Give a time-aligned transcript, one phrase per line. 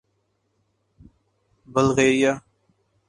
[1.67, 2.31] Bulgaria